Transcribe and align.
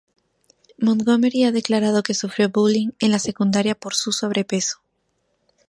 Montgomery 0.79 1.43
ha 1.43 1.51
declarado 1.51 2.01
que 2.01 2.15
sufrió 2.15 2.49
bullying 2.49 2.89
en 2.97 3.11
la 3.11 3.19
secundaria 3.19 3.75
por 3.75 3.93
su 3.93 4.11
sobrepeso. 4.11 4.81